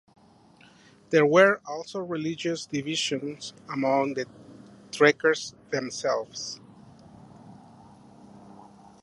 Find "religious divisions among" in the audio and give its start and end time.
1.99-4.15